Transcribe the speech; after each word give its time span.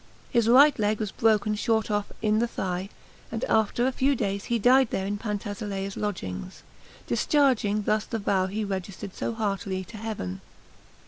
His 0.31 0.49
right 0.49 0.79
leg 0.79 0.99
was 0.99 1.11
broken 1.11 1.53
short 1.53 1.91
off 1.91 2.11
in 2.23 2.39
the 2.39 2.47
thigh; 2.47 2.89
and 3.31 3.43
after 3.43 3.85
a 3.85 3.91
few 3.91 4.15
days 4.15 4.45
he 4.45 4.57
died 4.57 4.89
there 4.89 5.05
in 5.05 5.19
Pantisilea's 5.19 5.95
lodgings, 5.95 6.63
discharging 7.05 7.83
thus 7.83 8.05
the 8.05 8.17
vow 8.17 8.47
he 8.47 8.65
registered 8.65 9.13
so 9.13 9.35
heartily 9.35 9.83
to 9.83 9.97
Heaven. 9.97 10.41